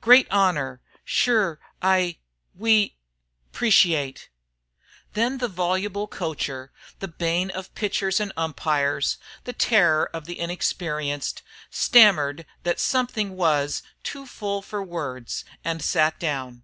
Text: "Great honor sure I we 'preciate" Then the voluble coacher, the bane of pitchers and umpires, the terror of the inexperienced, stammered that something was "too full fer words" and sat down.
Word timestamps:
"Great 0.00 0.28
honor 0.30 0.80
sure 1.04 1.58
I 1.82 2.18
we 2.54 2.94
'preciate" 3.50 4.28
Then 5.14 5.38
the 5.38 5.48
voluble 5.48 6.06
coacher, 6.06 6.70
the 7.00 7.08
bane 7.08 7.50
of 7.50 7.74
pitchers 7.74 8.20
and 8.20 8.32
umpires, 8.36 9.18
the 9.42 9.52
terror 9.52 10.08
of 10.14 10.26
the 10.26 10.38
inexperienced, 10.38 11.42
stammered 11.68 12.46
that 12.62 12.78
something 12.78 13.34
was 13.34 13.82
"too 14.04 14.24
full 14.24 14.62
fer 14.62 14.84
words" 14.84 15.44
and 15.64 15.82
sat 15.82 16.20
down. 16.20 16.62